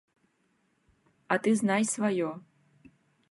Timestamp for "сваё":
1.93-2.31